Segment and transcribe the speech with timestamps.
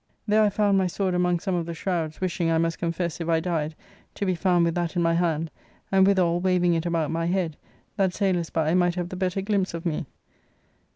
[0.27, 3.21] There I found my sword among some of the shrouds, wishing, I must con fess,
[3.21, 3.75] if I died,
[4.15, 5.51] to be found with that in my hand,
[5.91, 7.55] and withal waving it about my head,
[7.97, 10.07] that sailers by might have the better glimpse of me.